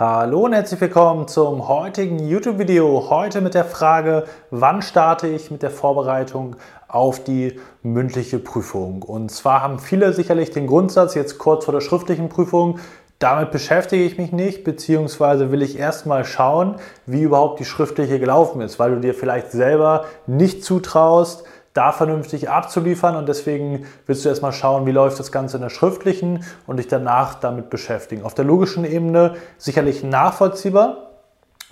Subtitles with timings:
[0.00, 3.10] Hallo und herzlich willkommen zum heutigen YouTube-Video.
[3.10, 6.54] Heute mit der Frage, wann starte ich mit der Vorbereitung
[6.86, 9.02] auf die mündliche Prüfung?
[9.02, 12.78] Und zwar haben viele sicherlich den Grundsatz, jetzt kurz vor der schriftlichen Prüfung,
[13.18, 16.76] damit beschäftige ich mich nicht, beziehungsweise will ich erstmal schauen,
[17.06, 21.42] wie überhaupt die schriftliche gelaufen ist, weil du dir vielleicht selber nicht zutraust,
[21.78, 25.70] da vernünftig abzuliefern und deswegen willst du erstmal schauen, wie läuft das Ganze in der
[25.70, 28.24] schriftlichen und dich danach damit beschäftigen.
[28.24, 31.10] Auf der logischen Ebene sicherlich nachvollziehbar,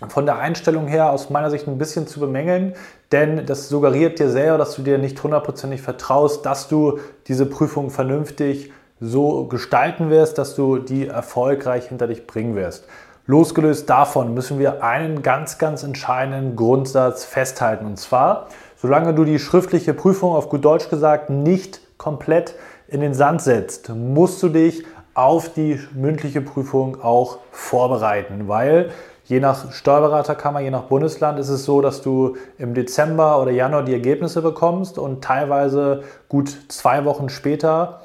[0.08, 2.74] von der Einstellung her aus meiner Sicht ein bisschen zu bemängeln,
[3.10, 7.90] denn das suggeriert dir selber, dass du dir nicht hundertprozentig vertraust, dass du diese Prüfung
[7.90, 8.70] vernünftig
[9.00, 12.86] so gestalten wirst, dass du die erfolgreich hinter dich bringen wirst.
[13.26, 18.46] Losgelöst davon müssen wir einen ganz, ganz entscheidenden Grundsatz festhalten und zwar,
[18.76, 22.54] Solange du die schriftliche Prüfung auf gut Deutsch gesagt nicht komplett
[22.88, 28.90] in den Sand setzt, musst du dich auf die mündliche Prüfung auch vorbereiten, weil
[29.24, 33.82] je nach Steuerberaterkammer, je nach Bundesland ist es so, dass du im Dezember oder Januar
[33.82, 38.00] die Ergebnisse bekommst und teilweise gut zwei Wochen später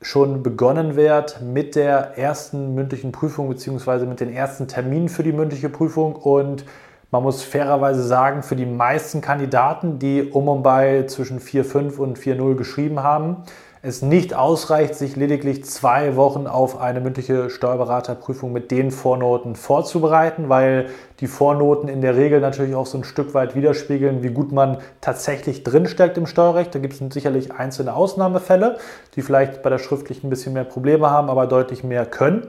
[0.00, 4.06] schon begonnen wird mit der ersten mündlichen Prüfung bzw.
[4.06, 6.64] mit den ersten Terminen für die mündliche Prüfung und
[7.10, 12.18] man muss fairerweise sagen, für die meisten Kandidaten, die um und bei zwischen 4,5 und
[12.18, 13.44] 4,0 geschrieben haben,
[13.86, 20.48] es nicht ausreicht, sich lediglich zwei Wochen auf eine mündliche Steuerberaterprüfung mit den Vornoten vorzubereiten,
[20.48, 20.86] weil
[21.20, 24.78] die Vornoten in der Regel natürlich auch so ein Stück weit widerspiegeln, wie gut man
[25.00, 26.74] tatsächlich drinsteckt im Steuerrecht.
[26.74, 28.78] Da gibt es sicherlich einzelne Ausnahmefälle,
[29.14, 32.48] die vielleicht bei der schriftlichen ein bisschen mehr Probleme haben, aber deutlich mehr können.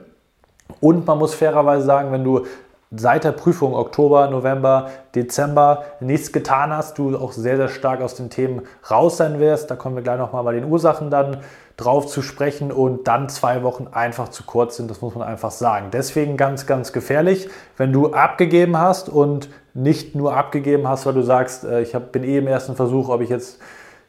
[0.81, 2.45] Und man muss fairerweise sagen, wenn du
[2.91, 8.15] seit der Prüfung Oktober, November, Dezember nichts getan hast, du auch sehr, sehr stark aus
[8.15, 9.69] den Themen raus sein wirst.
[9.69, 11.37] Da kommen wir gleich nochmal bei den Ursachen dann
[11.75, 15.51] drauf zu sprechen und dann zwei Wochen einfach zu kurz sind, das muss man einfach
[15.51, 15.89] sagen.
[15.91, 21.21] Deswegen ganz, ganz gefährlich, wenn du abgegeben hast und nicht nur abgegeben hast, weil du
[21.21, 23.59] sagst, äh, ich bin eh im ersten Versuch, ob ich jetzt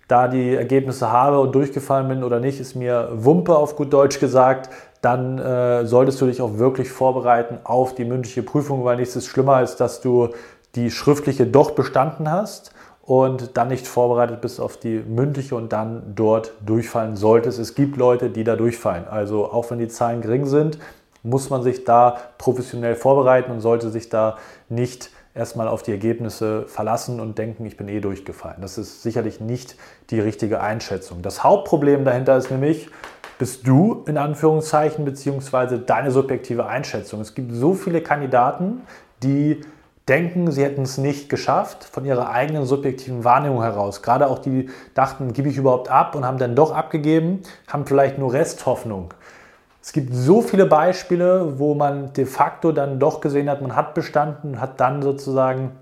[0.08, 4.18] da die Ergebnisse habe und durchgefallen bin oder nicht, ist mir Wumpe auf gut Deutsch
[4.18, 9.16] gesagt dann äh, solltest du dich auch wirklich vorbereiten auf die mündliche Prüfung, weil nichts
[9.16, 10.30] ist schlimmer, als dass du
[10.74, 12.72] die schriftliche doch bestanden hast
[13.02, 17.58] und dann nicht vorbereitet bist auf die mündliche und dann dort durchfallen solltest.
[17.58, 19.08] Es gibt Leute, die da durchfallen.
[19.08, 20.78] Also auch wenn die Zahlen gering sind,
[21.22, 24.36] muss man sich da professionell vorbereiten und sollte sich da
[24.68, 28.60] nicht erstmal auf die Ergebnisse verlassen und denken, ich bin eh durchgefallen.
[28.60, 29.76] Das ist sicherlich nicht
[30.10, 31.22] die richtige Einschätzung.
[31.22, 32.90] Das Hauptproblem dahinter ist nämlich,
[33.38, 37.20] bist du in Anführungszeichen beziehungsweise deine subjektive Einschätzung.
[37.20, 38.82] Es gibt so viele Kandidaten,
[39.22, 39.60] die
[40.08, 44.02] denken, sie hätten es nicht geschafft von ihrer eigenen subjektiven Wahrnehmung heraus.
[44.02, 47.86] Gerade auch die, die dachten, gebe ich überhaupt ab und haben dann doch abgegeben, haben
[47.86, 49.14] vielleicht nur Resthoffnung.
[49.82, 53.94] Es gibt so viele Beispiele, wo man de facto dann doch gesehen hat, man hat
[53.94, 55.72] bestanden, hat dann sozusagen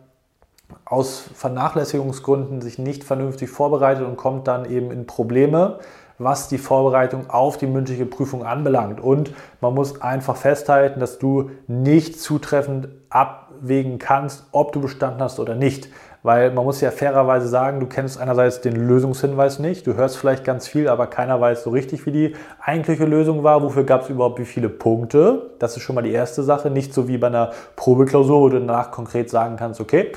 [0.85, 5.79] aus Vernachlässigungsgründen sich nicht vernünftig vorbereitet und kommt dann eben in Probleme,
[6.19, 9.01] was die Vorbereitung auf die mündliche Prüfung anbelangt.
[9.01, 15.39] Und man muss einfach festhalten, dass du nicht zutreffend abwägen kannst, ob du bestanden hast
[15.39, 15.89] oder nicht.
[16.23, 20.45] Weil man muss ja fairerweise sagen, du kennst einerseits den Lösungshinweis nicht, du hörst vielleicht
[20.45, 23.63] ganz viel, aber keiner weiß so richtig, wie die eigentliche Lösung war.
[23.63, 25.51] Wofür gab es überhaupt wie viele Punkte?
[25.61, 26.69] Das ist schon mal die erste Sache.
[26.69, 30.11] Nicht so wie bei einer Probeklausur, wo du danach konkret sagen kannst, okay,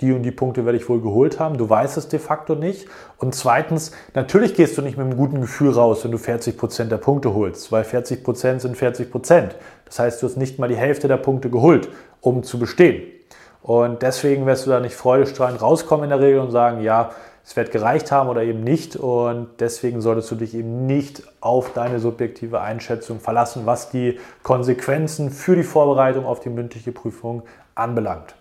[0.00, 1.56] die und die Punkte werde ich wohl geholt haben.
[1.56, 2.86] Du weißt es de facto nicht.
[3.18, 6.92] Und zweitens, natürlich gehst du nicht mit einem guten Gefühl raus, wenn du 40 Prozent
[6.92, 9.10] der Punkte holst, weil 40 Prozent sind 40%.
[9.10, 9.56] Prozent.
[9.86, 11.88] Das heißt, du hast nicht mal die Hälfte der Punkte geholt,
[12.20, 13.04] um zu bestehen.
[13.62, 17.10] Und deswegen wirst du da nicht freudestrahlend rauskommen in der Regel und sagen, ja,
[17.44, 18.96] es wird gereicht haben oder eben nicht.
[18.96, 25.30] Und deswegen solltest du dich eben nicht auf deine subjektive Einschätzung verlassen, was die Konsequenzen
[25.30, 27.44] für die Vorbereitung auf die mündliche Prüfung
[27.74, 28.34] anbelangt.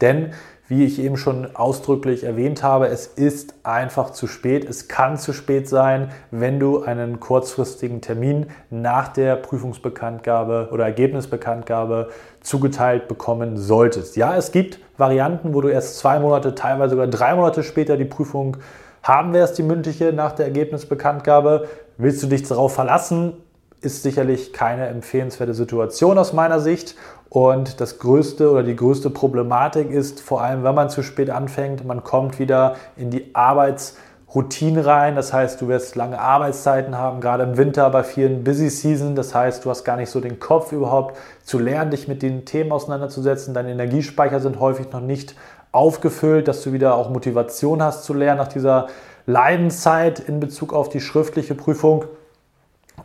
[0.00, 0.32] Denn
[0.68, 4.68] wie ich eben schon ausdrücklich erwähnt habe, es ist einfach zu spät.
[4.68, 12.08] Es kann zu spät sein, wenn du einen kurzfristigen Termin nach der Prüfungsbekanntgabe oder Ergebnisbekanntgabe
[12.40, 14.16] zugeteilt bekommen solltest.
[14.16, 18.04] Ja, es gibt Varianten, wo du erst zwei Monate, teilweise sogar drei Monate später die
[18.04, 18.56] Prüfung
[19.04, 21.68] haben wirst, die mündliche nach der Ergebnisbekanntgabe.
[21.96, 23.34] Willst du dich darauf verlassen?
[23.82, 26.96] Ist sicherlich keine empfehlenswerte Situation aus meiner Sicht.
[27.28, 31.84] Und das größte oder die größte Problematik ist vor allem, wenn man zu spät anfängt,
[31.84, 35.16] man kommt wieder in die Arbeitsroutine rein.
[35.16, 39.14] Das heißt, du wirst lange Arbeitszeiten haben, gerade im Winter bei vielen Busy Season.
[39.14, 42.44] Das heißt, du hast gar nicht so den Kopf überhaupt zu lernen, dich mit den
[42.44, 43.52] Themen auseinanderzusetzen.
[43.52, 45.34] Deine Energiespeicher sind häufig noch nicht
[45.72, 48.86] aufgefüllt, dass du wieder auch Motivation hast zu lernen nach dieser
[49.26, 52.04] Leidenszeit in Bezug auf die schriftliche Prüfung.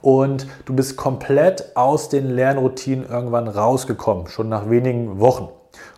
[0.02, 5.50] Und du bist komplett aus den Lernroutinen irgendwann rausgekommen, schon nach wenigen Wochen.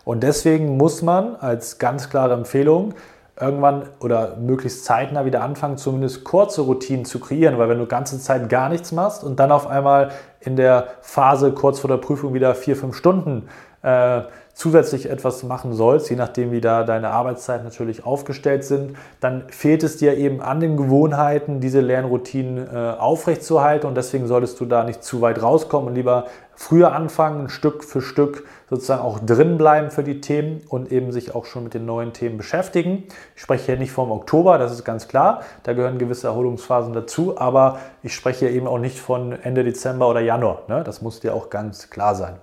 [0.06, 2.94] Und deswegen muss man als ganz klare Empfehlung
[3.40, 8.20] irgendwann oder möglichst zeitnah wieder anfangen, zumindest kurze Routinen zu kreieren, weil wenn du ganze
[8.20, 12.34] Zeit gar nichts machst und dann auf einmal in der Phase kurz vor der Prüfung
[12.34, 13.50] wieder vier, fünf Stunden
[13.82, 14.22] äh,
[14.54, 19.84] zusätzlich etwas machen sollst, je nachdem wie da deine Arbeitszeiten natürlich aufgestellt sind, dann fehlt
[19.84, 24.84] es dir eben an den Gewohnheiten, diese Lernroutinen äh, aufrechtzuerhalten und deswegen solltest du da
[24.84, 29.90] nicht zu weit rauskommen und lieber früher anfangen, Stück für Stück sozusagen auch drin bleiben
[29.90, 33.06] für die Themen und eben sich auch schon mit den neuen Themen beschäftigen.
[33.36, 37.40] Ich spreche hier nicht vom Oktober, das ist ganz klar, da gehören gewisse Erholungsphasen dazu,
[37.40, 40.84] aber ich spreche hier eben auch nicht von Ende Dezember oder Januar, ne?
[40.84, 42.36] das muss dir auch ganz klar sein.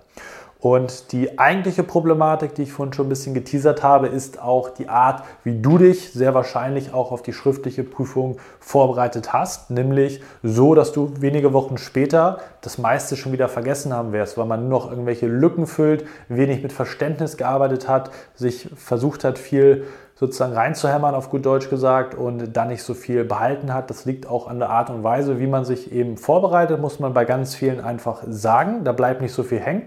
[0.60, 4.90] Und die eigentliche Problematik, die ich vorhin schon ein bisschen geteasert habe, ist auch die
[4.90, 10.74] Art, wie du dich sehr wahrscheinlich auch auf die schriftliche Prüfung vorbereitet hast, nämlich so,
[10.74, 14.80] dass du wenige Wochen später das meiste schon wieder vergessen haben wirst, weil man nur
[14.80, 21.14] noch irgendwelche Lücken füllt, wenig mit Verständnis gearbeitet hat, sich versucht hat, viel sozusagen reinzuhämmern,
[21.14, 23.88] auf gut Deutsch gesagt, und dann nicht so viel behalten hat.
[23.88, 27.14] Das liegt auch an der Art und Weise, wie man sich eben vorbereitet, muss man
[27.14, 28.84] bei ganz vielen einfach sagen.
[28.84, 29.84] Da bleibt nicht so viel hängen.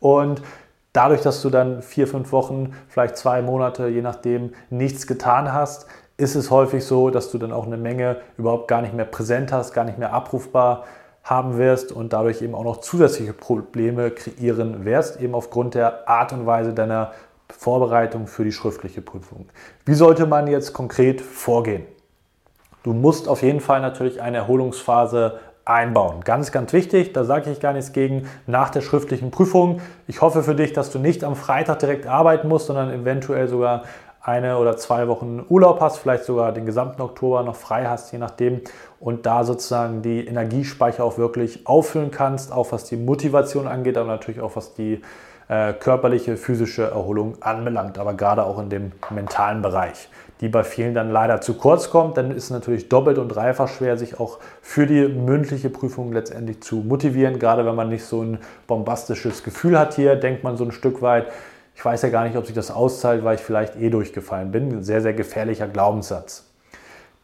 [0.00, 0.42] Und
[0.92, 5.86] dadurch, dass du dann vier, fünf Wochen, vielleicht zwei Monate, je nachdem, nichts getan hast,
[6.16, 9.52] ist es häufig so, dass du dann auch eine Menge überhaupt gar nicht mehr präsent
[9.52, 10.84] hast, gar nicht mehr abrufbar
[11.22, 16.32] haben wirst und dadurch eben auch noch zusätzliche Probleme kreieren wirst, eben aufgrund der Art
[16.32, 17.12] und Weise deiner
[17.50, 19.48] Vorbereitung für die schriftliche Prüfung.
[19.84, 21.84] Wie sollte man jetzt konkret vorgehen?
[22.82, 26.22] Du musst auf jeden Fall natürlich eine Erholungsphase einbauen.
[26.24, 29.82] Ganz, ganz wichtig, da sage ich gar nichts gegen, nach der schriftlichen Prüfung.
[30.06, 33.82] Ich hoffe für dich, dass du nicht am Freitag direkt arbeiten musst, sondern eventuell sogar
[34.22, 38.18] eine oder zwei Wochen Urlaub hast, vielleicht sogar den gesamten Oktober noch frei hast, je
[38.18, 38.60] nachdem,
[38.98, 44.08] und da sozusagen die Energiespeicher auch wirklich auffüllen kannst, auch was die Motivation angeht, aber
[44.08, 45.00] natürlich auch was die
[45.48, 50.08] äh, körperliche, physische Erholung anbelangt, aber gerade auch in dem mentalen Bereich
[50.40, 53.68] die bei vielen dann leider zu kurz kommt, dann ist es natürlich doppelt und dreifach
[53.68, 57.38] schwer, sich auch für die mündliche Prüfung letztendlich zu motivieren.
[57.38, 61.00] Gerade wenn man nicht so ein bombastisches Gefühl hat hier, denkt man so ein Stück
[61.00, 61.26] weit,
[61.74, 64.78] ich weiß ja gar nicht, ob sich das auszahlt, weil ich vielleicht eh durchgefallen bin.
[64.78, 66.44] Ein sehr, sehr gefährlicher Glaubenssatz.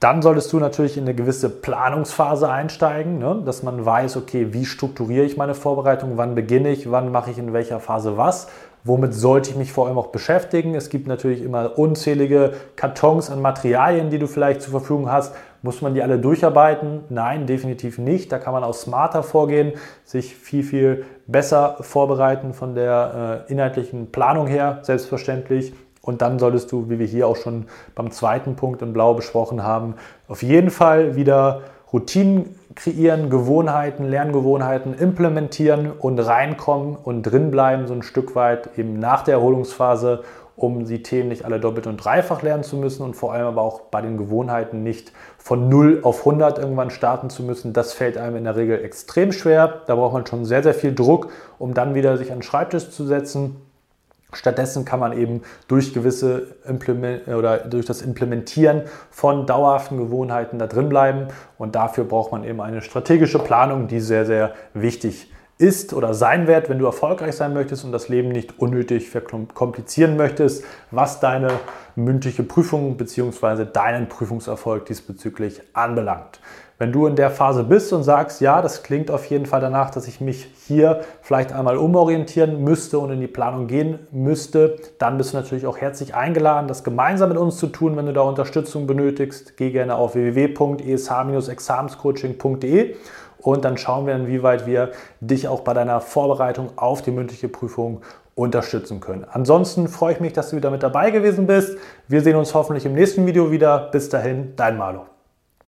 [0.02, 3.40] Dann solltest du natürlich in eine gewisse Planungsphase einsteigen, ne?
[3.46, 7.38] dass man weiß, okay, wie strukturiere ich meine Vorbereitung, wann beginne ich, wann mache ich
[7.38, 8.48] in welcher Phase was,
[8.82, 10.74] womit sollte ich mich vor allem auch beschäftigen.
[10.74, 15.36] Es gibt natürlich immer unzählige Kartons an Materialien, die du vielleicht zur Verfügung hast.
[15.62, 17.04] Muss man die alle durcharbeiten?
[17.08, 18.32] Nein, definitiv nicht.
[18.32, 19.74] Da kann man auch smarter vorgehen,
[20.04, 25.72] sich viel, viel besser vorbereiten von der äh, inhaltlichen Planung her, selbstverständlich.
[26.02, 29.62] Und dann solltest du, wie wir hier auch schon beim zweiten Punkt in Blau besprochen
[29.62, 29.94] haben,
[30.28, 31.62] auf jeden Fall wieder
[31.92, 39.22] Routinen kreieren, Gewohnheiten, Lerngewohnheiten implementieren und reinkommen und drinbleiben, so ein Stück weit eben nach
[39.22, 40.24] der Erholungsphase,
[40.56, 43.62] um die Themen nicht alle doppelt und dreifach lernen zu müssen und vor allem aber
[43.62, 47.72] auch bei den Gewohnheiten nicht von 0 auf 100 irgendwann starten zu müssen.
[47.72, 49.82] Das fällt einem in der Regel extrem schwer.
[49.86, 52.90] Da braucht man schon sehr, sehr viel Druck, um dann wieder sich an den Schreibtisch
[52.90, 53.56] zu setzen
[54.32, 60.66] Stattdessen kann man eben durch gewisse Implement oder durch das Implementieren von dauerhaften Gewohnheiten da
[60.66, 61.28] drin bleiben.
[61.58, 65.41] Und dafür braucht man eben eine strategische Planung, die sehr, sehr wichtig ist
[65.92, 70.64] oder sein wird, wenn du erfolgreich sein möchtest und das Leben nicht unnötig verkomplizieren möchtest,
[70.90, 71.50] was deine
[71.94, 73.66] mündliche Prüfung bzw.
[73.72, 76.40] deinen Prüfungserfolg diesbezüglich anbelangt.
[76.82, 79.90] Wenn du in der Phase bist und sagst, ja, das klingt auf jeden Fall danach,
[79.90, 85.16] dass ich mich hier vielleicht einmal umorientieren müsste und in die Planung gehen müsste, dann
[85.16, 87.96] bist du natürlich auch herzlich eingeladen, das gemeinsam mit uns zu tun.
[87.96, 92.96] Wenn du da Unterstützung benötigst, geh gerne auf www.esh-examenscoaching.de
[93.42, 98.00] und dann schauen wir, inwieweit wir dich auch bei deiner Vorbereitung auf die mündliche Prüfung
[98.34, 99.26] unterstützen können.
[99.30, 101.76] Ansonsten freue ich mich, dass du wieder mit dabei gewesen bist.
[102.08, 103.90] Wir sehen uns hoffentlich im nächsten Video wieder.
[103.92, 105.11] Bis dahin, dein Malo.